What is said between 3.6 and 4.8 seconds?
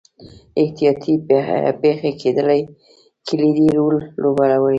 رول لوبوي.